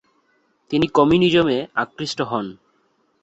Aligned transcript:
তিনি 0.71 0.85
কমিউনিজমে 0.87 1.57
আকৃষ্ট 1.75 2.19
হন। 2.21 2.45